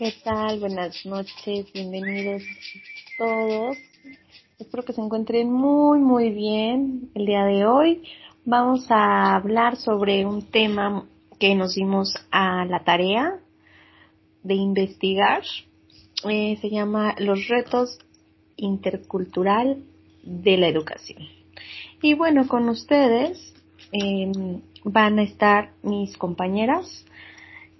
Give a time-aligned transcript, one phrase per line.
[0.00, 0.60] ¿Qué tal?
[0.60, 2.42] Buenas noches, bienvenidos
[3.18, 3.76] todos.
[4.58, 8.02] Espero que se encuentren muy, muy bien el día de hoy.
[8.46, 11.04] Vamos a hablar sobre un tema
[11.38, 13.40] que nos dimos a la tarea
[14.42, 15.42] de investigar.
[16.30, 17.98] Eh, se llama Los retos
[18.56, 19.84] intercultural
[20.22, 21.28] de la educación.
[22.00, 23.52] Y bueno, con ustedes
[23.92, 27.04] em, van a estar mis compañeras.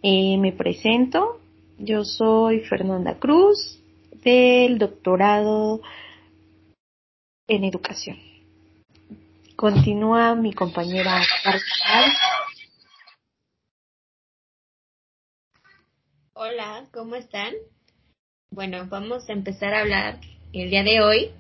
[0.03, 1.40] Eh, me presento,
[1.83, 3.81] yo soy Fernanda Cruz
[4.23, 5.81] del doctorado
[7.49, 8.19] en educación.
[9.57, 11.23] Continúa mi compañera.
[16.35, 17.55] Hola, ¿cómo están?
[18.51, 20.21] Bueno, vamos a empezar a hablar
[20.53, 21.31] el día de hoy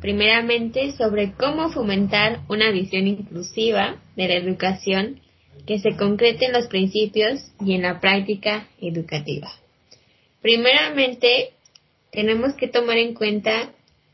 [0.00, 5.20] primeramente sobre cómo fomentar una visión inclusiva de la educación
[5.66, 9.52] que se concrete en los principios y en la práctica educativa.
[10.42, 11.52] Primeramente,
[12.10, 13.70] tenemos que tomar en cuenta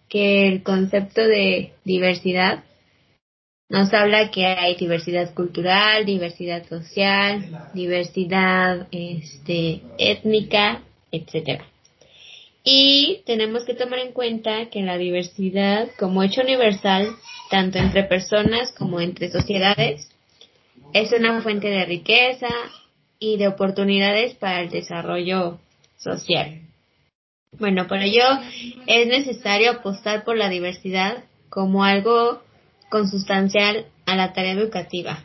[0.08, 2.64] que el concepto de diversidad
[3.68, 10.82] nos habla que hay diversidad cultural, diversidad social, diversidad este, étnica,
[11.12, 11.64] etcétera.
[12.64, 17.08] Y tenemos que tomar en cuenta que la diversidad, como hecho universal,
[17.48, 20.10] tanto entre personas como entre sociedades,
[20.92, 22.48] es una fuente de riqueza
[23.18, 25.58] y de oportunidades para el desarrollo
[25.98, 26.62] social.
[27.58, 28.24] Bueno, por ello
[28.86, 32.42] es necesario apostar por la diversidad como algo
[32.88, 35.24] consustancial a la tarea educativa.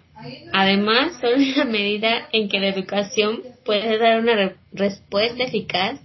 [0.53, 5.99] Además, solo en la medida en que la educación puede dar una respuesta eficaz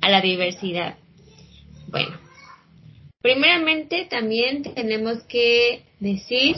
[0.00, 0.96] a la diversidad.
[1.88, 2.18] Bueno,
[3.20, 6.56] primeramente también tenemos que decir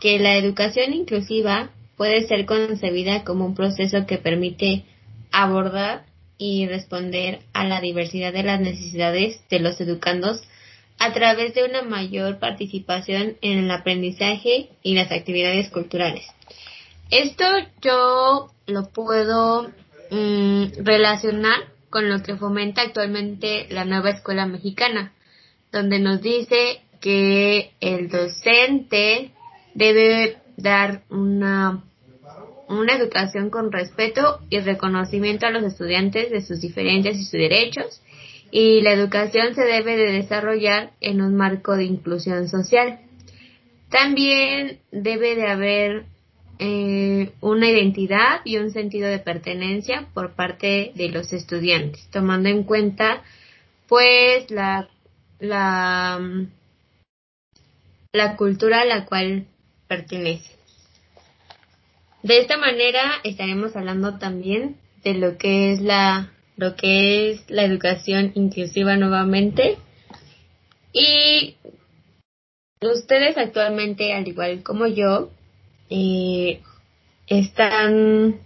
[0.00, 4.84] que la educación inclusiva puede ser concebida como un proceso que permite
[5.30, 6.06] abordar
[6.38, 10.40] y responder a la diversidad de las necesidades de los educandos
[10.98, 16.24] a través de una mayor participación en el aprendizaje y las actividades culturales.
[17.10, 17.44] Esto
[17.82, 19.70] yo lo puedo
[20.10, 21.58] mm, relacionar
[21.90, 25.12] con lo que fomenta actualmente la nueva escuela mexicana,
[25.72, 29.32] donde nos dice que el docente
[29.74, 31.84] debe dar una
[32.68, 38.02] una educación con respeto y reconocimiento a los estudiantes de sus diferencias y sus derechos,
[38.50, 43.00] y la educación se debe de desarrollar en un marco de inclusión social.
[43.90, 46.04] También debe de haber
[46.58, 52.64] eh, una identidad y un sentido de pertenencia por parte de los estudiantes, tomando en
[52.64, 53.22] cuenta
[53.86, 54.88] pues la,
[55.38, 56.20] la,
[58.12, 59.46] la cultura a la cual
[59.86, 60.57] pertenece.
[62.22, 67.62] De esta manera estaremos hablando también de lo que es la lo que es la
[67.62, 69.78] educación inclusiva nuevamente
[70.92, 71.54] y
[72.80, 75.30] ustedes actualmente al igual como yo
[75.88, 76.60] eh,
[77.28, 78.40] están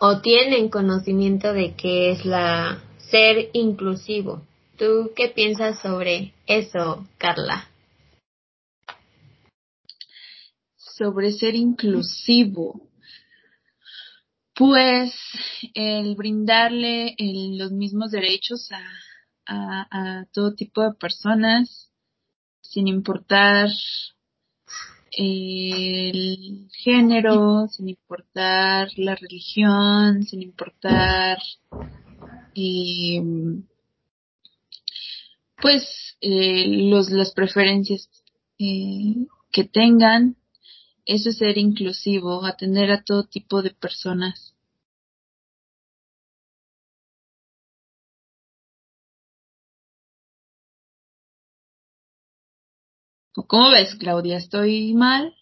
[0.00, 2.78] o tienen conocimiento de qué es la
[3.10, 4.42] ser inclusivo.
[4.76, 7.67] ¿Tú qué piensas sobre eso, Carla?
[10.98, 12.90] Sobre ser inclusivo.
[14.54, 15.14] Pues
[15.72, 21.90] el brindarle los mismos derechos a, todo tipo de personas,
[22.60, 23.70] sin importar
[25.12, 31.38] el género, sin importar la religión, sin importar
[35.62, 38.10] pues eh, los, las preferencias
[38.58, 39.14] eh,
[39.50, 40.36] que tengan
[41.08, 44.54] eso es ser inclusivo, atender a todo tipo de personas.
[53.32, 54.36] ¿Cómo ves, Claudia?
[54.36, 55.34] ¿Estoy mal?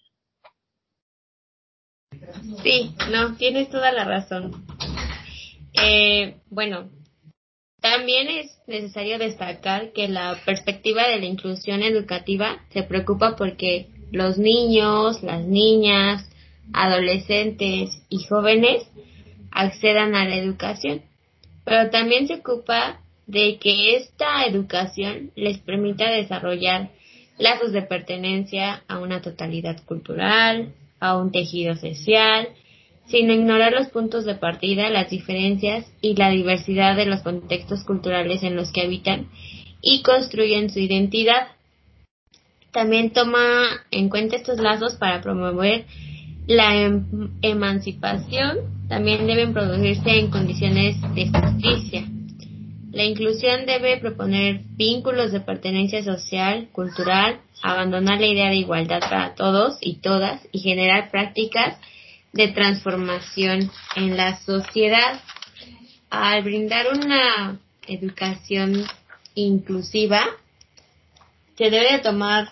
[2.62, 4.64] Sí, no, tienes toda la razón.
[5.82, 6.90] Eh, bueno,
[7.80, 14.38] también es necesario destacar que la perspectiva de la inclusión educativa se preocupa porque los
[14.38, 16.29] niños, las niñas,
[16.73, 18.87] adolescentes y jóvenes
[19.50, 21.03] accedan a la educación,
[21.64, 26.91] pero también se ocupa de que esta educación les permita desarrollar
[27.38, 32.49] lazos de pertenencia a una totalidad cultural, a un tejido social,
[33.06, 38.43] sin ignorar los puntos de partida, las diferencias y la diversidad de los contextos culturales
[38.43, 39.29] en los que habitan
[39.81, 41.49] y construyen su identidad
[42.76, 43.40] también toma
[43.90, 45.87] en cuenta estos lazos para promover
[46.46, 52.05] la em, emancipación también deben producirse en condiciones de justicia.
[52.93, 59.34] La inclusión debe proponer vínculos de pertenencia social, cultural, abandonar la idea de igualdad para
[59.34, 61.79] todos y todas y generar prácticas
[62.34, 65.19] de transformación en la sociedad.
[66.11, 68.84] Al brindar una educación
[69.34, 70.26] inclusiva,
[71.56, 72.49] se debe tomar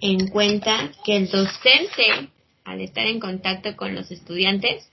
[0.00, 2.28] en cuenta que el docente,
[2.64, 4.90] al estar en contacto con los estudiantes,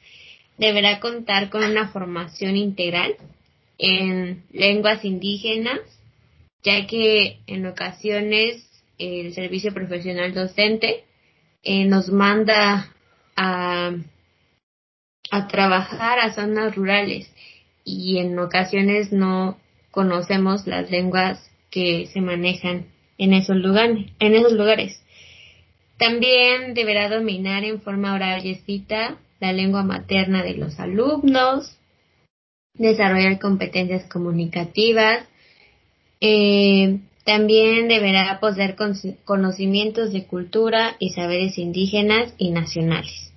[0.57, 3.15] deberá contar con una formación integral
[3.77, 5.79] en lenguas indígenas,
[6.63, 8.65] ya que en ocasiones
[8.97, 11.03] el servicio profesional docente
[11.63, 12.91] eh, nos manda
[13.35, 13.91] a
[15.49, 17.29] trabajar a zonas rurales
[17.83, 19.57] y en ocasiones no
[19.91, 22.85] conocemos las lenguas que se manejan
[23.17, 24.05] en esos lugares.
[24.19, 25.01] En esos lugares.
[25.97, 28.43] También deberá dominar en forma oral
[29.39, 31.77] la lengua materna de los alumnos,
[32.73, 35.25] desarrollar competencias comunicativas,
[36.19, 38.75] eh, también deberá poseer
[39.25, 43.33] conocimientos de cultura y saberes indígenas y nacionales,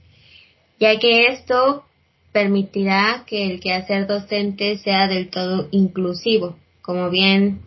[0.78, 1.84] ya que esto
[2.32, 6.56] permitirá que el quehacer docente sea del todo inclusivo.
[6.82, 7.60] Como bien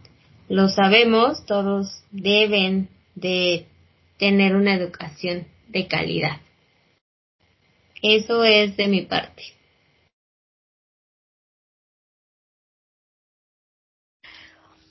[0.51, 3.68] lo sabemos, todos deben de
[4.18, 6.42] tener una educación de calidad.
[8.01, 9.44] Eso es de mi parte.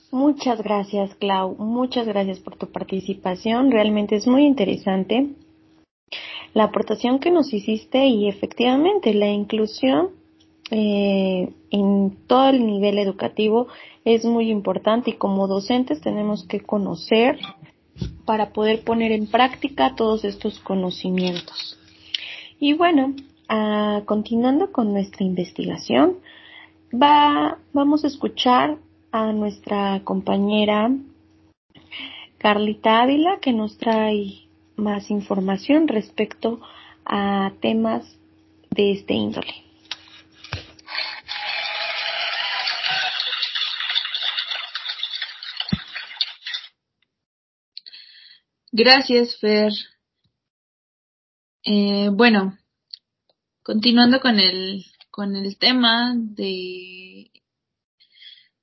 [0.09, 1.55] Muchas gracias, Clau.
[1.57, 3.69] Muchas gracias por tu participación.
[3.69, 5.29] Realmente es muy interesante
[6.55, 10.20] la aportación que nos hiciste y efectivamente la inclusión
[10.71, 13.67] eh, en todo el nivel educativo
[14.05, 17.37] es muy importante y como docentes tenemos que conocer
[18.25, 21.77] para poder poner en práctica todos estos conocimientos.
[22.59, 23.13] Y bueno,
[24.05, 26.17] continuando con nuestra investigación,
[26.93, 28.77] va, vamos a escuchar
[29.11, 30.89] a nuestra compañera
[32.37, 34.47] Carlita Ávila que nos trae
[34.77, 36.59] más información respecto
[37.05, 38.17] a temas
[38.69, 39.70] de este índole.
[48.73, 49.73] Gracias, Fer.
[51.63, 52.57] Eh, bueno,
[53.63, 57.31] continuando con el, con el tema de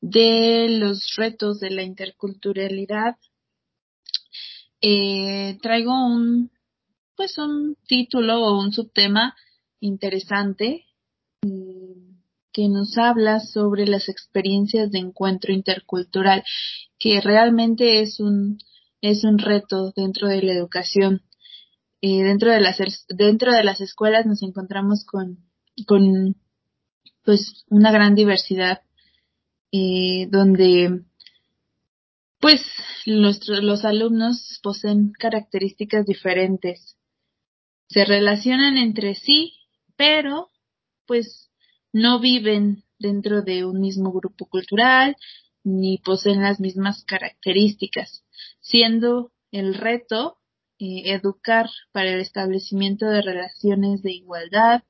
[0.00, 3.16] de los retos de la interculturalidad,
[4.80, 6.50] eh, traigo un,
[7.16, 9.36] pues un título o un subtema
[9.80, 10.86] interesante
[11.42, 12.20] mm,
[12.52, 16.44] que nos habla sobre las experiencias de encuentro intercultural,
[16.98, 18.58] que realmente es un,
[19.00, 21.22] es un reto dentro de la educación.
[22.00, 22.78] Eh, dentro de las
[23.08, 25.38] dentro de las escuelas nos encontramos con
[25.86, 26.36] con
[27.24, 28.82] pues una gran diversidad
[29.72, 31.02] eh, donde
[32.40, 32.62] pues
[33.04, 36.96] los alumnos poseen características diferentes.
[37.88, 39.54] Se relacionan entre sí,
[39.96, 40.48] pero
[41.06, 41.50] pues
[41.92, 45.16] no viven dentro de un mismo grupo cultural
[45.64, 48.24] ni poseen las mismas características,
[48.68, 50.36] siendo el reto
[50.78, 54.82] eh, educar para el establecimiento de relaciones de igualdad,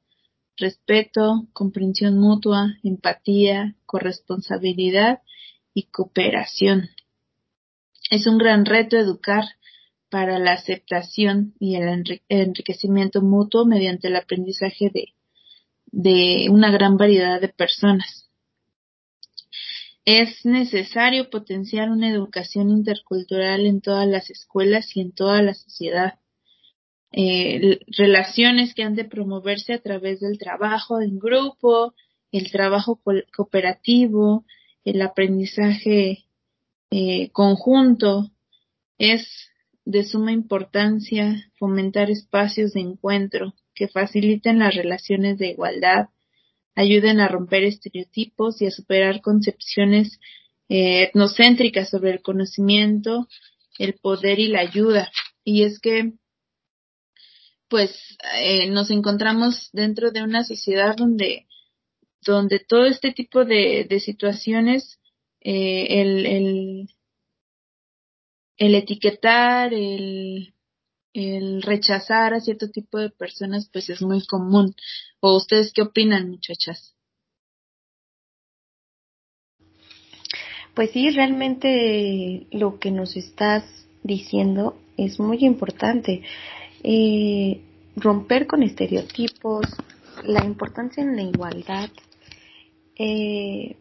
[0.57, 5.23] respeto, comprensión mutua, empatía, corresponsabilidad
[5.73, 6.91] y cooperación.
[8.11, 9.45] Es un gran reto educar
[10.11, 15.15] para la aceptación y el enriquecimiento mutuo mediante el aprendizaje de,
[15.87, 18.28] de una gran variedad de personas.
[20.11, 26.19] Es necesario potenciar una educación intercultural en todas las escuelas y en toda la sociedad
[27.13, 31.93] eh, relaciones que han de promoverse a través del trabajo en grupo,
[32.33, 32.99] el trabajo
[33.37, 34.47] cooperativo,
[34.83, 36.25] el aprendizaje
[36.91, 38.31] eh, conjunto.
[38.97, 39.29] Es
[39.85, 46.09] de suma importancia fomentar espacios de encuentro que faciliten las relaciones de igualdad,
[46.79, 50.21] ayuden a romper estereotipos y a superar concepciones
[50.69, 53.27] eh, etnocéntricas sobre el conocimiento,
[53.79, 55.11] el poder y la ayuda.
[55.43, 56.13] Y es que
[57.69, 57.91] pues
[58.37, 61.47] eh, nos encontramos dentro de una sociedad donde,
[62.23, 65.01] donde todo este tipo de, situaciones,
[65.41, 66.89] eh, el, el,
[68.57, 70.55] el etiquetar, el,
[71.13, 74.75] el rechazar a cierto tipo de personas, pues es muy común.
[75.21, 76.95] ¿O ustedes qué opinan, muchachas?
[80.75, 83.65] Pues sí, realmente lo que nos estás
[84.05, 86.23] diciendo es muy importante
[86.85, 87.61] eh,
[87.97, 89.67] romper con estereotipos,
[90.25, 91.91] la importancia en la igualdad,
[92.97, 93.77] eh,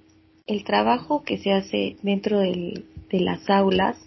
[0.47, 3.97] el trabajo que se hace dentro de las aulas,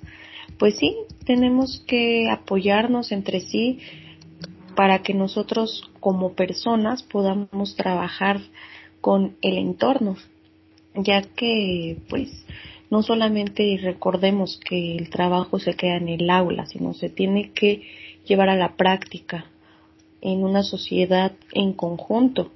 [0.58, 3.78] pues sí, tenemos que apoyarnos entre sí
[4.74, 8.40] para que nosotros como personas podamos trabajar
[9.00, 10.16] con el entorno,
[10.94, 12.30] ya que pues
[12.90, 17.82] no solamente recordemos que el trabajo se queda en el aula, sino se tiene que
[18.26, 19.46] llevar a la práctica
[20.20, 22.50] en una sociedad en conjunto.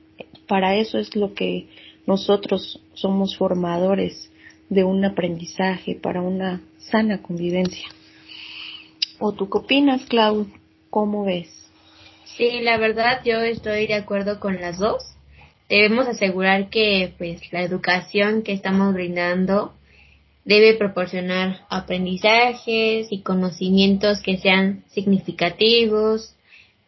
[0.46, 1.68] Para eso es lo que
[2.06, 4.30] nosotros somos formadores
[4.68, 7.86] de un aprendizaje para una sana convivencia.
[9.18, 10.46] ¿O tú qué opinas, Clau?
[10.90, 11.50] ¿Cómo ves?
[12.36, 15.02] Sí, la verdad yo estoy de acuerdo con las dos.
[15.68, 19.72] Debemos asegurar que pues la educación que estamos brindando
[20.44, 26.34] debe proporcionar aprendizajes y conocimientos que sean significativos,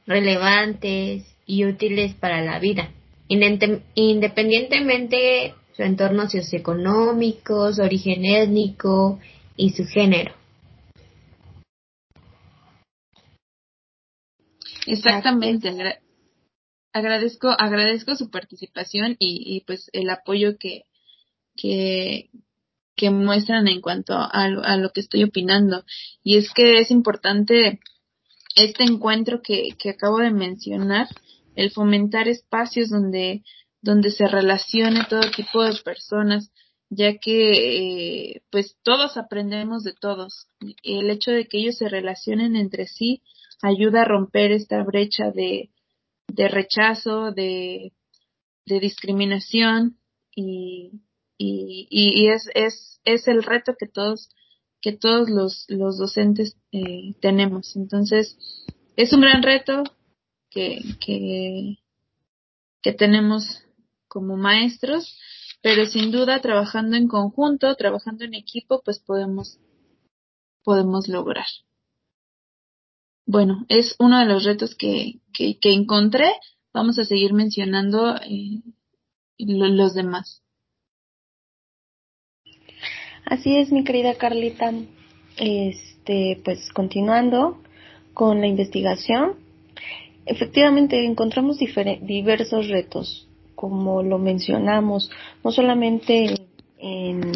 [0.07, 2.91] relevantes y útiles para la vida,
[3.29, 9.21] independientemente su entorno socioeconómico, su origen étnico
[9.57, 10.33] y su género.
[14.87, 15.69] Exactamente.
[16.93, 20.85] agradezco, agradezco su participación y, pues el apoyo que,
[21.57, 22.31] que,
[22.95, 25.85] que muestran en cuanto a, a, lo que estoy opinando.
[26.23, 27.81] Y es que es importante
[28.55, 31.09] este encuentro que, que acabo de mencionar,
[31.57, 33.43] el fomentar espacios donde,
[33.87, 36.51] donde se relacione todo tipo de personas,
[36.91, 40.49] ya que eh, pues todos aprendemos de todos.
[40.83, 43.23] El hecho de que ellos se relacionen entre sí
[43.63, 45.71] ayuda a romper esta brecha de,
[46.27, 47.93] de rechazo, de,
[48.67, 49.99] de discriminación
[50.35, 51.01] y,
[51.39, 54.29] y, y es, es, es el reto que todos
[54.83, 57.75] que todos los, los docentes eh, tenemos.
[57.77, 58.37] Entonces,
[58.97, 59.83] es un gran reto
[60.51, 61.79] que, que,
[62.83, 63.66] que tenemos
[64.17, 65.19] como maestros,
[65.61, 69.59] pero sin duda trabajando en conjunto, trabajando en equipo, pues podemos,
[70.65, 71.45] podemos lograr.
[73.27, 76.33] Bueno, es uno de los retos que, que, encontré.
[76.73, 78.63] Vamos a seguir mencionando eh,
[79.37, 80.43] los demás.
[83.27, 84.73] Así es, mi querida Carlita.
[85.37, 87.63] Este, pues continuando
[88.15, 89.35] con la investigación,
[90.27, 93.26] efectivamente encontramos diversos retos,
[93.57, 95.11] como lo mencionamos,
[95.43, 96.49] no solamente
[96.79, 97.33] en,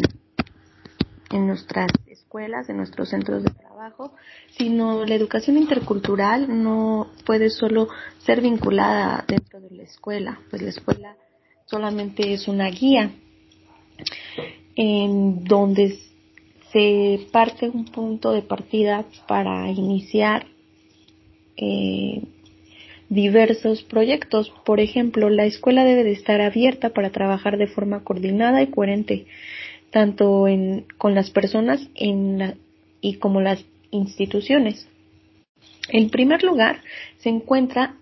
[1.31, 4.13] en nuestras escuelas, en nuestros centros de trabajo,
[4.57, 10.69] sino la educación intercultural no puede solo ser vinculada dentro de la escuela, pues la
[10.69, 11.17] escuela
[11.65, 13.11] solamente es una guía
[14.75, 15.99] en donde
[16.71, 20.45] se parte un punto de partida para iniciar
[21.57, 22.21] eh,
[23.11, 24.51] diversos proyectos.
[24.65, 29.27] Por ejemplo, la escuela debe de estar abierta para trabajar de forma coordinada y coherente,
[29.91, 34.87] tanto en, con las personas y como las instituciones.
[35.89, 36.81] En primer lugar,
[37.19, 37.95] se encuentra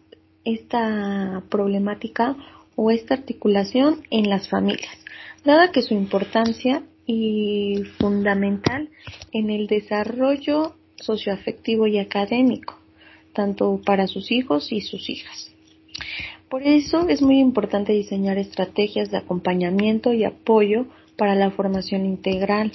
[0.46, 2.38] esta problemática
[2.78, 5.00] o esta articulación en las familias
[5.44, 8.90] dada que su importancia y fundamental
[9.32, 12.79] en el desarrollo socioafectivo y académico,
[13.34, 15.52] tanto para sus hijos y sus hijas.
[16.50, 22.72] Por eso es muy importante diseñar estrategias de acompañamiento y apoyo para la formación integral.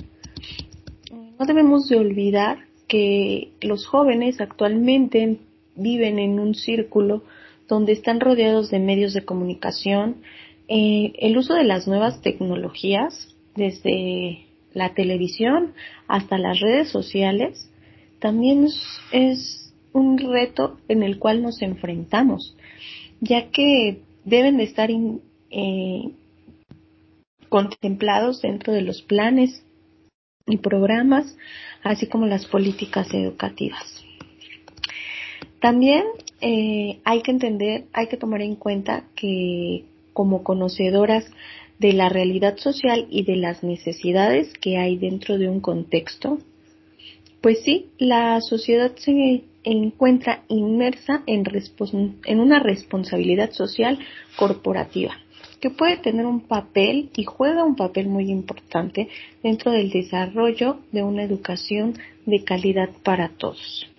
[1.10, 5.38] No debemos de olvidar que los jóvenes actualmente
[5.74, 7.24] viven en un círculo
[7.68, 10.16] donde están rodeados de medios de comunicación,
[10.68, 15.72] eh, el uso de las nuevas tecnologías, desde la televisión
[16.08, 17.70] hasta las redes sociales,
[18.18, 18.66] también
[19.12, 19.63] es,
[19.94, 22.54] un reto en el cual nos enfrentamos,
[23.20, 26.10] ya que deben de estar eh,
[27.48, 29.64] contemplados dentro de los planes
[30.46, 31.36] y programas,
[31.82, 34.04] así como las políticas educativas.
[35.60, 36.04] También
[36.42, 41.24] eh, hay que entender, hay que tomar en cuenta que como conocedoras
[41.78, 46.38] de la realidad social y de las necesidades que hay dentro de un contexto?
[47.44, 53.98] Pues sí, la sociedad se encuentra inmersa en, una responsabilidad social
[54.36, 55.12] corporativa
[55.60, 59.08] que puede tener un papel y juega un papel muy importante
[59.42, 63.90] dentro del desarrollo de una educación de calidad para todos.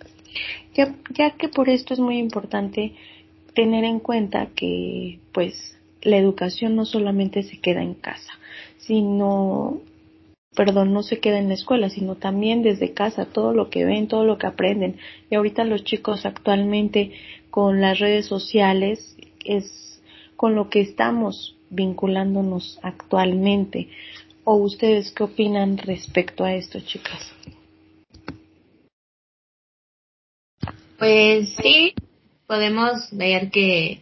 [0.73, 2.93] Ya, ya que por esto es muy importante
[3.53, 8.39] tener en cuenta que pues la educación no solamente se queda en casa,
[8.79, 9.81] sino,
[10.55, 14.07] perdón, no se queda en la escuela, sino también desde casa, todo lo que ven,
[14.07, 14.97] todo lo que aprenden.
[15.29, 17.11] Y ahorita los chicos actualmente
[17.51, 20.01] con las redes sociales es
[20.35, 23.89] con lo que estamos vinculándonos actualmente.
[24.43, 27.33] ¿O ustedes qué opinan respecto a esto, chicas?
[30.97, 31.93] Pues sí,
[32.47, 34.01] podemos ver que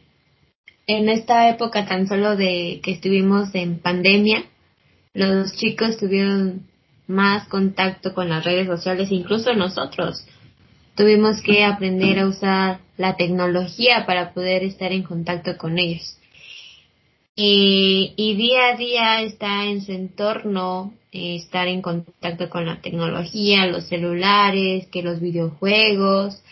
[0.86, 4.45] en esta época tan solo de que estuvimos en pandemia,
[5.13, 6.67] los chicos tuvieron
[7.08, 10.25] más contacto con las redes sociales, incluso nosotros.
[10.96, 16.17] Tuvimos que aprender a usar la tecnología para poder estar en contacto con ellos.
[17.36, 23.65] Y, día a día está en su entorno, eh, estar en contacto con la tecnología,
[23.65, 26.43] los celulares, que los videojuegos,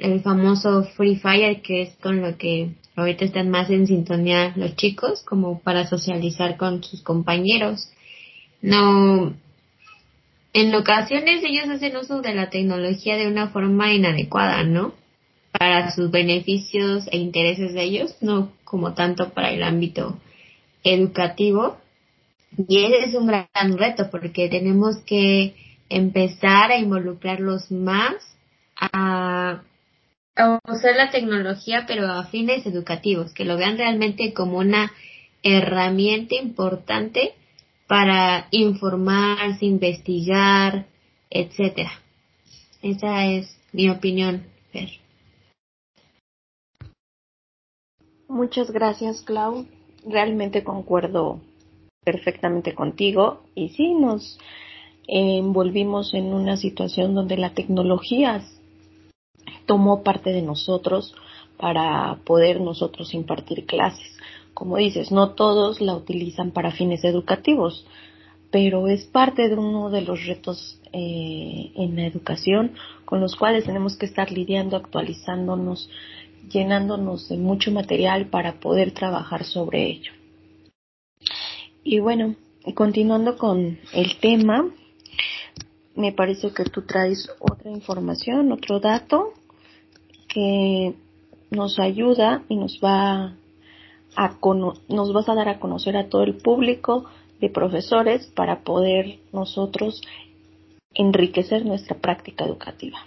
[0.00, 4.76] el famoso Free Fire, que es con lo que ahorita están más en sintonía los
[4.76, 7.90] chicos, como para socializar con sus compañeros.
[8.60, 9.34] No,
[10.52, 14.94] en ocasiones ellos hacen uso de la tecnología de una forma inadecuada, ¿no?
[15.52, 20.18] Para sus beneficios e intereses de ellos, no como tanto para el ámbito
[20.82, 21.78] educativo.
[22.56, 25.54] Y ese es un gran reto porque tenemos que
[25.88, 28.14] empezar a involucrarlos más
[28.80, 29.62] a
[30.38, 34.92] a usar la tecnología, pero a fines educativos, que lo vean realmente como una
[35.42, 37.34] herramienta importante
[37.88, 40.86] para informarse, investigar,
[41.28, 41.90] etcétera.
[42.82, 44.88] Esa es mi opinión, Fer.
[48.28, 49.66] Muchas gracias, Clau.
[50.06, 51.40] Realmente concuerdo
[52.04, 54.38] perfectamente contigo y sí nos
[55.08, 58.42] envolvimos en una situación donde la tecnología
[59.68, 61.14] tomó parte de nosotros
[61.58, 64.16] para poder nosotros impartir clases.
[64.54, 67.86] Como dices, no todos la utilizan para fines educativos,
[68.50, 72.72] pero es parte de uno de los retos eh, en la educación
[73.04, 75.90] con los cuales tenemos que estar lidiando, actualizándonos,
[76.50, 80.12] llenándonos de mucho material para poder trabajar sobre ello.
[81.84, 82.36] Y bueno,
[82.74, 84.70] continuando con el tema,
[85.94, 89.34] me parece que tú traes otra información, otro dato
[90.28, 90.94] que
[91.50, 93.34] nos ayuda y nos va
[94.16, 94.36] a
[94.88, 97.06] nos vas a dar a conocer a todo el público
[97.40, 100.00] de profesores para poder nosotros
[100.94, 102.98] enriquecer nuestra práctica educativa.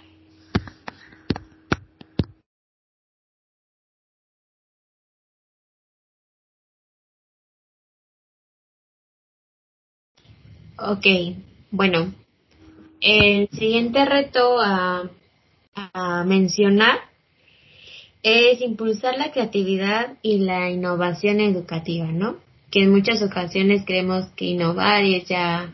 [10.78, 11.06] Ok,
[11.70, 12.12] bueno,
[13.00, 15.08] el siguiente reto a,
[15.74, 17.11] a mencionar
[18.22, 22.36] es impulsar la creatividad y la innovación educativa, ¿no?
[22.70, 25.72] Que en muchas ocasiones creemos que innovar es ya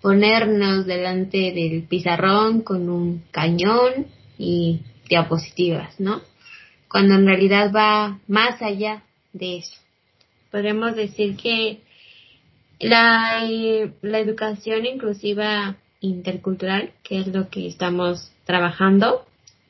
[0.00, 4.06] ponernos delante del pizarrón con un cañón
[4.38, 6.22] y diapositivas, ¿no?
[6.88, 9.76] Cuando en realidad va más allá de eso.
[10.50, 11.80] Podemos decir que
[12.80, 13.46] la,
[14.00, 19.26] la educación inclusiva intercultural, que es lo que estamos trabajando,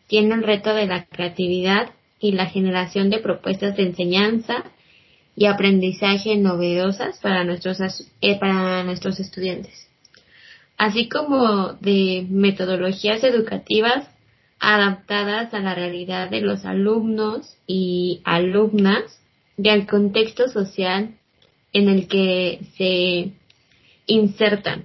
[0.07, 1.91] tiene el reto de la creatividad
[2.21, 4.65] y la generación de propuestas de enseñanza
[5.35, 7.79] y aprendizaje novedosas para nuestros,
[8.21, 9.89] eh, para nuestros estudiantes,
[10.77, 14.09] así como de metodologías educativas
[14.59, 19.21] adaptadas a la realidad de los alumnos y alumnas
[19.57, 21.17] y al contexto social
[21.73, 23.33] en el que se
[24.07, 24.85] insertan.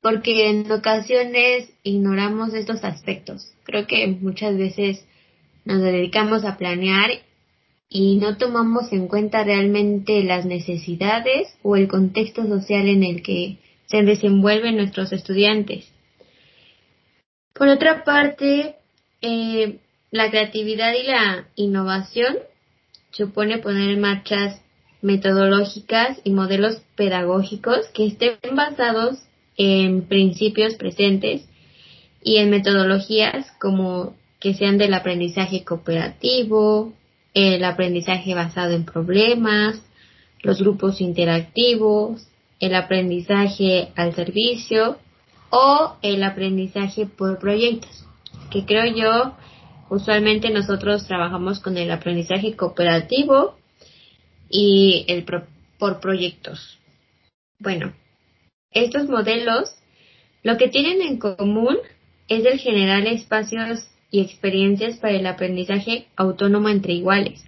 [0.00, 3.52] Porque en ocasiones ignoramos estos aspectos.
[3.64, 5.04] Creo que muchas veces
[5.68, 7.10] nos dedicamos a planear
[7.90, 13.58] y no tomamos en cuenta realmente las necesidades o el contexto social en el que
[13.84, 15.92] se desenvuelven nuestros estudiantes.
[17.52, 18.76] Por otra parte,
[19.20, 19.78] eh,
[20.10, 22.38] la creatividad y la innovación
[23.10, 24.58] supone poner en marcha
[25.02, 29.18] metodológicas y modelos pedagógicos que estén basados
[29.58, 31.46] en principios presentes
[32.22, 36.92] y en metodologías como que sean del aprendizaje cooperativo,
[37.34, 39.80] el aprendizaje basado en problemas,
[40.42, 42.28] los grupos interactivos,
[42.60, 44.98] el aprendizaje al servicio
[45.50, 48.06] o el aprendizaje por proyectos,
[48.50, 49.34] que creo yo
[49.90, 53.56] usualmente nosotros trabajamos con el aprendizaje cooperativo
[54.50, 55.24] y el
[55.78, 56.78] por proyectos.
[57.58, 57.92] Bueno,
[58.72, 59.74] estos modelos
[60.42, 61.76] lo que tienen en común
[62.28, 67.44] es el generar espacios y experiencias para el aprendizaje autónomo entre iguales,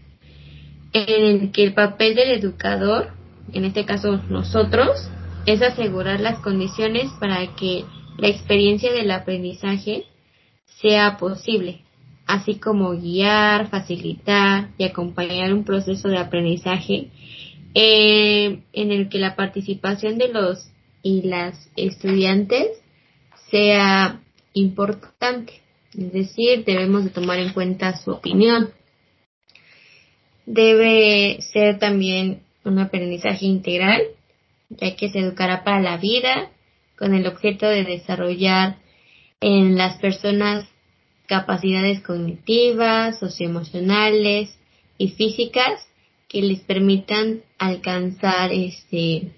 [0.93, 3.13] en el que el papel del educador,
[3.53, 5.11] en este caso nosotros,
[5.47, 7.85] es asegurar las condiciones para que
[8.19, 10.05] la experiencia del aprendizaje
[10.81, 11.81] sea posible,
[12.27, 17.09] así como guiar, facilitar y acompañar un proceso de aprendizaje
[17.75, 20.71] eh, en el que la participación de los
[21.03, 22.69] y las estudiantes
[23.51, 24.21] sea
[24.53, 25.55] importante.
[26.01, 28.71] Es decir, debemos de tomar en cuenta su opinión.
[30.47, 34.01] Debe ser también un aprendizaje integral,
[34.71, 36.51] ya que se educará para la vida
[36.97, 38.79] con el objeto de desarrollar
[39.43, 40.67] en las personas
[41.27, 44.59] capacidades cognitivas, socioemocionales
[44.97, 45.87] y físicas
[46.29, 49.33] que les permitan alcanzar este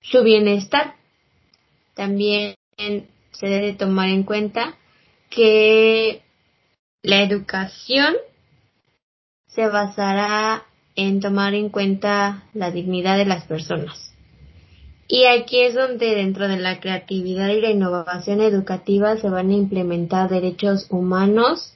[0.00, 0.94] su bienestar.
[1.94, 2.54] También
[3.32, 4.76] se debe tomar en cuenta
[5.30, 6.22] que
[7.02, 8.14] la educación
[9.46, 10.64] se basará
[10.94, 14.12] en tomar en cuenta la dignidad de las personas.
[15.06, 19.54] Y aquí es donde dentro de la creatividad y la innovación educativa se van a
[19.54, 21.74] implementar derechos humanos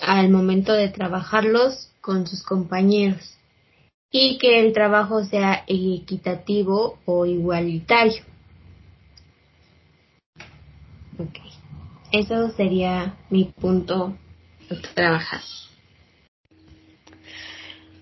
[0.00, 3.38] al momento de trabajarlos con sus compañeros
[4.10, 8.22] y que el trabajo sea equitativo o igualitario.
[12.12, 14.16] Eso sería mi punto
[14.68, 15.40] de trabajar.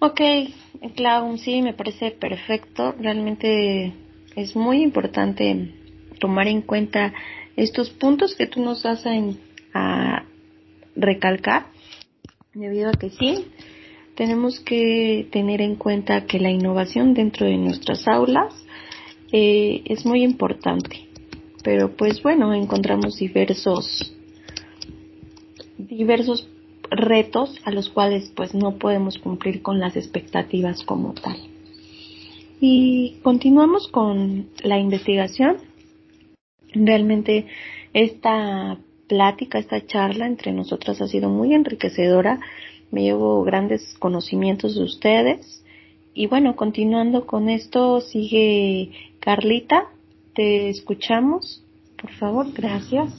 [0.01, 0.21] Ok,
[0.97, 2.95] Clau, sí, me parece perfecto.
[2.99, 3.93] Realmente
[4.35, 5.75] es muy importante
[6.19, 7.13] tomar en cuenta
[7.57, 9.05] estos puntos que tú nos das
[9.75, 10.25] a
[10.97, 11.67] recalcar,
[12.55, 13.47] debido a que sí,
[14.15, 18.55] tenemos que tener en cuenta que la innovación dentro de nuestras aulas
[19.33, 21.10] eh, es muy importante.
[21.63, 24.15] Pero pues bueno, encontramos diversos
[25.79, 26.49] diversos
[26.91, 31.37] retos a los cuales pues no podemos cumplir con las expectativas como tal.
[32.61, 35.57] Y continuamos con la investigación.
[36.73, 37.47] Realmente
[37.93, 42.41] esta plática, esta charla entre nosotras ha sido muy enriquecedora
[42.91, 45.65] me llevo grandes conocimientos de ustedes.
[46.13, 49.89] Y bueno, continuando con esto, sigue Carlita,
[50.41, 51.63] te escuchamos.
[52.01, 53.13] Por favor, gracias.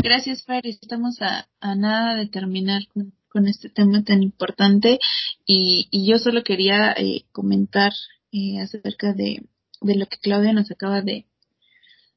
[0.00, 0.64] Gracias, Fer.
[0.64, 2.82] Estamos a, nada de terminar
[3.28, 5.00] con, este tema tan importante
[5.44, 7.92] y, yo solo quería eh, comentar
[8.30, 9.42] eh, acerca de,
[9.80, 11.26] de lo que Claudia nos acaba de,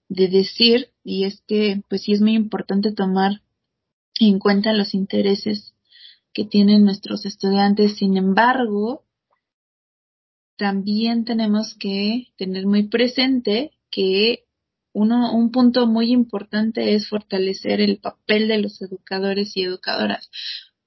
[0.09, 3.41] de decir y es que pues sí es muy importante tomar
[4.19, 5.73] en cuenta los intereses
[6.33, 7.97] que tienen nuestros estudiantes.
[7.97, 9.05] Sin embargo,
[10.55, 14.45] también tenemos que tener muy presente que
[14.93, 20.29] uno, un punto muy importante es fortalecer el papel de los educadores y educadoras.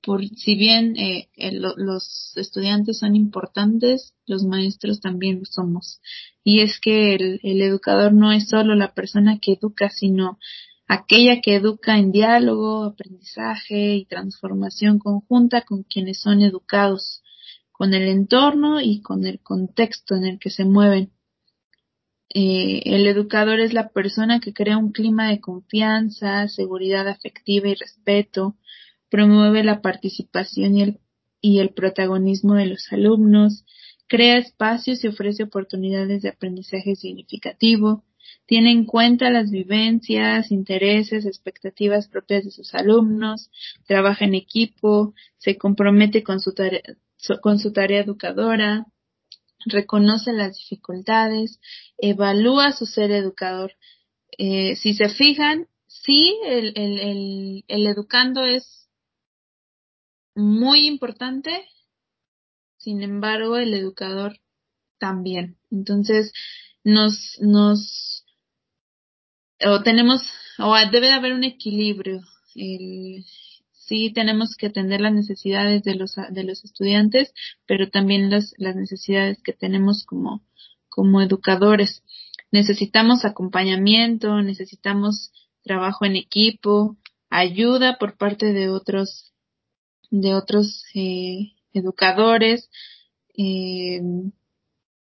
[0.01, 6.01] Por si bien eh, los estudiantes son importantes, los maestros también lo somos.
[6.45, 10.39] Y es que el, el educador no es solo la persona que educa, sino
[10.87, 17.23] aquella que educa en diálogo, aprendizaje y transformación conjunta con quienes son educados,
[17.73, 21.11] con el entorno y con el contexto en el que se mueven.
[22.39, 27.75] Eh, el educador es la persona que crea un clima de confianza, seguridad afectiva y
[27.75, 28.57] respeto,
[29.09, 31.01] promueve la participación y el,
[31.41, 33.65] y el protagonismo de los alumnos,
[34.07, 38.05] crea espacios y ofrece oportunidades de aprendizaje significativo,
[38.45, 43.51] tiene en cuenta las vivencias, intereses, expectativas propias de sus alumnos,
[43.87, 46.83] trabaja en equipo, se compromete con su tarea,
[47.41, 48.85] con su tarea educadora,
[49.67, 51.61] reconoce las dificultades,
[51.99, 53.75] evalúa su ser educador.
[54.39, 58.89] Eh, si se fijan, sí, el, el, el, el educando es
[60.35, 61.67] muy importante,
[62.79, 64.39] sin embargo, el educador
[64.99, 65.59] también.
[65.71, 66.33] Entonces,
[66.85, 68.25] nos, nos
[69.65, 70.23] o tenemos,
[70.59, 72.21] o debe de haber un equilibrio.
[72.55, 73.25] El,
[73.87, 77.33] sí tenemos que atender las necesidades de los, de los estudiantes,
[77.67, 80.43] pero también las, las necesidades que tenemos como,
[80.89, 82.03] como educadores.
[82.51, 86.97] Necesitamos acompañamiento, necesitamos trabajo en equipo,
[87.31, 89.33] ayuda por parte de otros,
[90.11, 92.71] de otros eh, educadores.
[93.37, 94.01] Eh,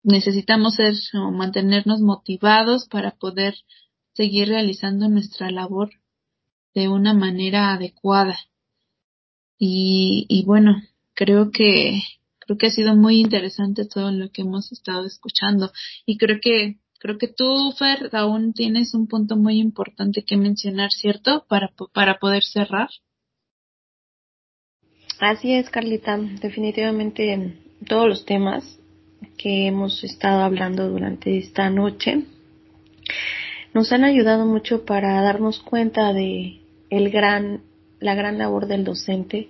[0.03, 3.55] necesitamos ser o mantenernos motivados para poder
[4.13, 5.89] seguir realizando nuestra labor
[6.73, 8.37] de una manera adecuada.
[9.57, 10.81] Y, y bueno,
[11.13, 12.01] creo que,
[12.39, 15.71] creo que ha sido muy interesante todo lo que hemos estado escuchando.
[16.05, 20.91] Y creo que, creo que tú, Fer, aún tienes un punto muy importante que mencionar,
[20.91, 21.45] ¿cierto?
[21.47, 22.89] Para, para poder cerrar.
[25.19, 26.17] Así es, Carlita.
[26.17, 28.79] Definitivamente todos los temas
[29.37, 32.25] que hemos estado hablando durante esta noche
[33.73, 37.61] nos han ayudado mucho para darnos cuenta de el gran
[37.99, 39.49] la gran labor del docente,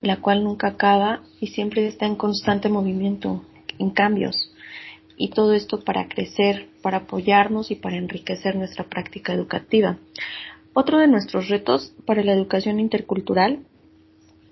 [0.00, 3.44] la cual nunca acaba y siempre está en constante movimiento,
[3.78, 4.52] en cambios.
[5.16, 9.98] Y todo esto para crecer, para apoyarnos y para enriquecer nuestra práctica educativa.
[10.74, 13.64] Otro de nuestros retos para la educación intercultural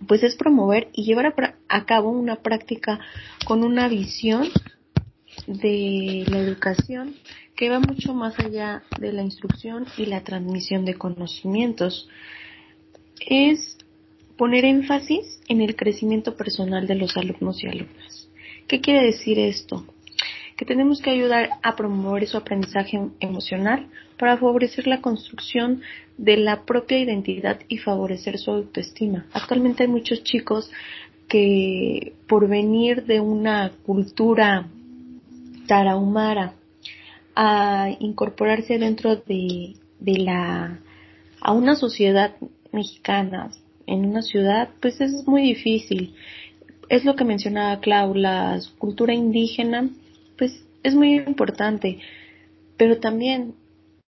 [0.06, 1.34] pues es promover y llevar
[1.68, 3.00] a, cabo una práctica
[3.46, 4.48] con una visión
[5.46, 7.14] de la educación
[7.54, 12.08] que va mucho más allá de la instrucción y la transmisión de conocimientos.
[13.20, 13.76] Es
[14.36, 18.28] poner énfasis en el crecimiento personal de los alumnos y alumnas.
[18.68, 19.86] ¿Qué quiere decir esto?
[20.56, 25.82] Que tenemos que ayudar a promover su aprendizaje emocional para favorecer la construcción
[26.16, 29.26] de la propia identidad y favorecer su autoestima.
[29.32, 30.70] Actualmente hay muchos chicos
[31.28, 34.68] que por venir de una cultura
[35.66, 36.54] tarahumara
[37.34, 40.80] a incorporarse dentro de, de la
[41.40, 42.34] a una sociedad
[42.76, 43.50] mexicana
[43.86, 46.14] en una ciudad pues es muy difícil
[46.88, 49.88] es lo que mencionaba Clau la cultura indígena
[50.38, 51.98] pues es muy importante
[52.76, 53.54] pero también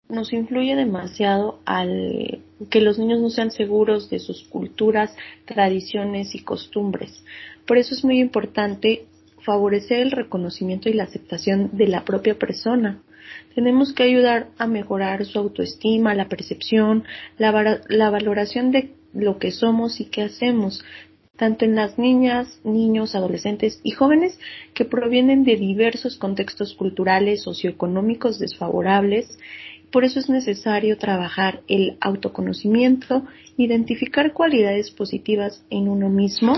[0.10, 6.40] nos influye demasiado al que los niños no sean seguros de sus culturas, tradiciones y
[6.40, 7.24] costumbres.
[7.66, 9.06] Por eso es muy importante
[9.44, 13.02] favorecer el reconocimiento y la aceptación de la propia persona.
[13.56, 17.04] Tenemos que ayudar a mejorar su autoestima, la percepción,
[17.38, 20.84] la, la valoración de lo que somos y qué hacemos,
[21.38, 24.40] tanto en las niñas, niños, adolescentes y jóvenes
[24.74, 29.38] que provienen de diversos contextos culturales, socioeconómicos desfavorables
[29.92, 33.24] por eso es necesario trabajar el autoconocimiento,
[33.56, 36.58] identificar cualidades positivas en uno mismo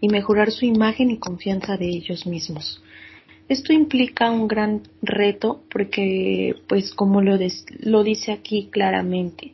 [0.00, 2.82] y mejorar su imagen y confianza de ellos mismos.
[3.48, 7.38] Esto implica un gran reto porque, pues como lo,
[7.80, 9.52] lo dice aquí claramente,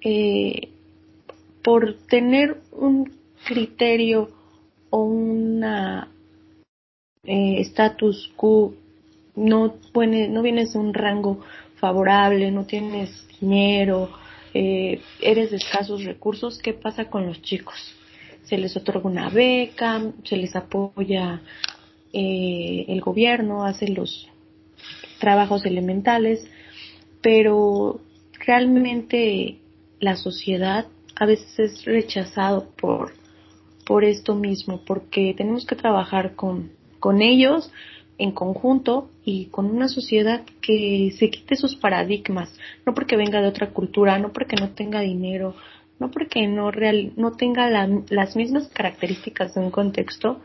[0.00, 0.68] eh,
[1.62, 3.12] por tener un
[3.44, 4.30] criterio
[4.90, 6.08] o una
[7.24, 8.74] eh, status quo
[9.34, 11.40] no, no vienes de un rango
[11.74, 14.10] favorable, no tienes dinero,
[14.54, 17.76] eh, eres de escasos recursos, ¿qué pasa con los chicos?
[18.44, 21.42] Se les otorga una beca, se les apoya
[22.18, 24.26] eh, el gobierno, hace los
[25.20, 26.48] trabajos elementales,
[27.20, 28.00] pero
[28.46, 29.58] realmente
[30.00, 33.12] la sociedad a veces es rechazado por,
[33.84, 37.70] por esto mismo, porque tenemos que trabajar con, con ellos,
[38.16, 42.50] en conjunto y con una sociedad que se quite sus paradigmas,
[42.86, 45.54] no porque venga de otra cultura, no porque no tenga dinero,
[45.98, 47.68] no porque no, real, no tenga
[48.08, 50.40] las mismas características de un contexto,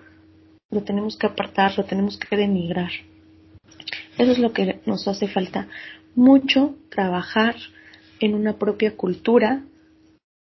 [0.71, 2.91] lo tenemos que apartar, lo tenemos que denigrar.
[4.17, 5.67] Eso es lo que nos hace falta.
[6.15, 7.55] Mucho trabajar
[8.19, 9.63] en una propia cultura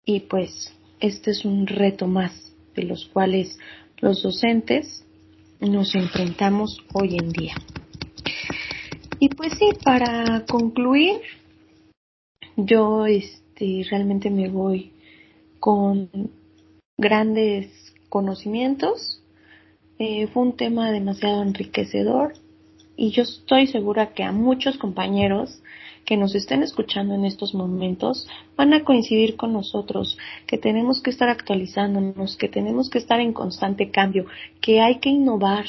[0.06, 3.58] y pues este es un reto más de los cuales
[3.98, 5.06] los docentes
[5.60, 7.54] nos enfrentamos hoy en día.
[9.20, 11.22] Y pues sí, para concluir,
[12.58, 14.94] yo este, realmente me voy
[15.60, 16.10] con
[16.98, 19.11] grandes conocimientos.
[20.04, 22.34] Eh, fue un tema demasiado enriquecedor
[22.98, 25.62] y yo estoy segura que a muchos compañeros
[26.06, 31.12] que nos estén escuchando en estos momentos van a coincidir con nosotros, que tenemos que
[31.12, 34.26] estar actualizándonos, que tenemos que estar en constante cambio,
[34.60, 35.66] que hay que innovar,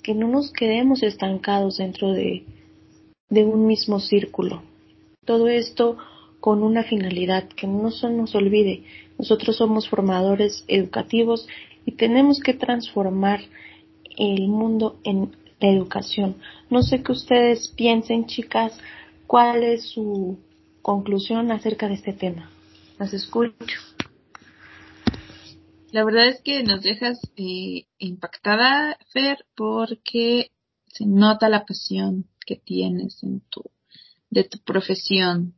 [0.00, 2.44] que no nos quedemos estancados dentro de,
[3.30, 4.62] de un mismo círculo.
[5.24, 5.96] Todo esto
[6.38, 8.84] con una finalidad, que no se nos olvide,
[9.18, 11.48] nosotros somos formadores educativos
[11.86, 13.40] y tenemos que transformar
[14.18, 16.36] el mundo en la educación.
[16.68, 18.78] No sé qué ustedes piensen, chicas,
[19.26, 20.38] ¿Cuál es su
[20.82, 22.48] conclusión acerca de este tema?
[22.98, 23.80] Las escucho.
[25.90, 30.52] La verdad es que nos dejas eh, impactada, Fer, porque
[30.86, 33.64] se nota la pasión que tienes en tu,
[34.30, 35.54] de tu profesión.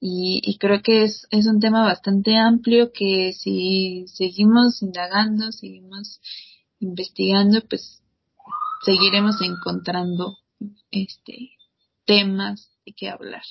[0.00, 6.20] Y, y creo que es, es un tema bastante amplio que si seguimos indagando, seguimos
[6.78, 8.02] investigando, pues
[8.84, 10.38] seguiremos encontrando
[10.90, 11.50] este
[12.04, 13.42] temas que hablar.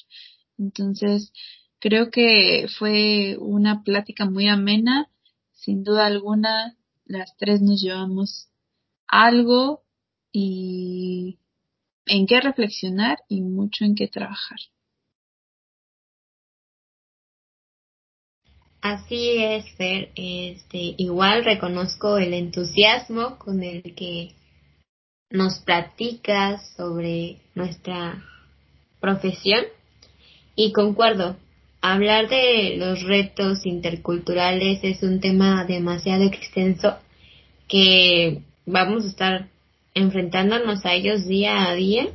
[0.57, 1.31] Entonces,
[1.79, 5.09] creo que fue una plática muy amena.
[5.53, 8.49] Sin duda alguna, las tres nos llevamos
[9.07, 9.83] algo
[10.31, 11.39] y
[12.05, 14.59] en qué reflexionar y mucho en qué trabajar.
[18.81, 20.11] Así es, Fer.
[20.15, 24.31] Este, igual reconozco el entusiasmo con el que
[25.29, 28.23] nos platicas sobre nuestra
[28.99, 29.65] profesión
[30.55, 31.37] y concuerdo.
[31.81, 36.97] hablar de los retos interculturales es un tema demasiado extenso
[37.67, 39.47] que vamos a estar
[39.93, 42.07] enfrentándonos a ellos día a día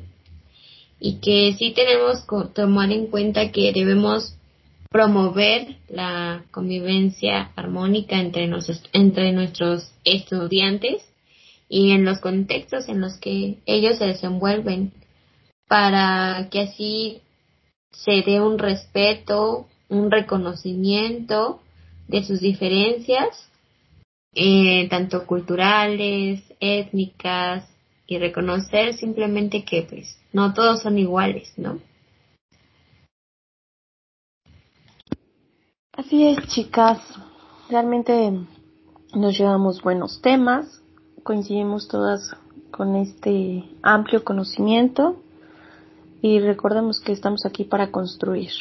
[0.98, 4.36] y que sí tenemos que tomar en cuenta que debemos
[4.92, 8.50] promover la convivencia armónica entre,
[8.92, 11.02] entre nuestros estudiantes
[11.68, 14.92] y en los contextos en los que ellos se desenvuelven
[15.66, 17.22] para que así
[17.90, 21.62] se dé un respeto, un reconocimiento
[22.08, 23.50] de sus diferencias,
[24.34, 27.72] eh, tanto culturales, étnicas,
[28.06, 31.80] y reconocer simplemente que pues no todos son iguales, ¿no?
[35.94, 37.00] Así es, chicas.
[37.68, 38.32] Realmente
[39.14, 40.82] nos llevamos buenos temas,
[41.22, 42.34] coincidimos todas
[42.70, 45.22] con este amplio conocimiento
[46.22, 48.52] y recordemos que estamos aquí para construir.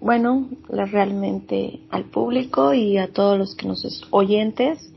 [0.00, 4.92] Bueno, realmente al público y a todos los que nos oyentes,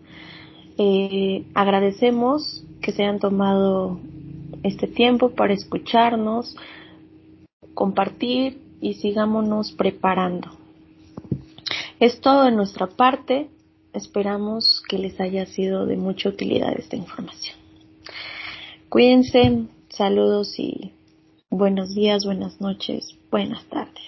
[0.77, 3.99] eh, agradecemos que se hayan tomado
[4.61, 6.55] este tiempo para escucharnos,
[7.73, 10.60] compartir y sigámonos preparando.
[12.01, 13.47] Es todo de nuestra parte.
[13.93, 17.55] Esperamos que les haya sido de mucha utilidad esta información.
[18.89, 20.93] Cuídense, saludos y
[21.53, 24.01] Buenos días, buenas noches, buenas tardes.